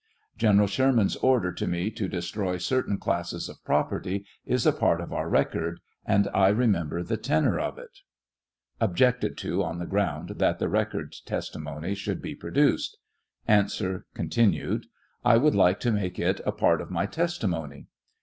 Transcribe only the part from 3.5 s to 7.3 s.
property is a part of our record, and I remember the